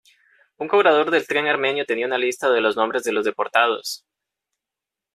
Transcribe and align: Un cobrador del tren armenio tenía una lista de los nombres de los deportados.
Un 0.57 0.67
cobrador 0.67 1.11
del 1.11 1.27
tren 1.27 1.45
armenio 1.45 1.85
tenía 1.85 2.07
una 2.07 2.17
lista 2.17 2.49
de 2.49 2.59
los 2.59 2.75
nombres 2.75 3.03
de 3.03 3.11
los 3.11 3.23
deportados. 3.23 4.03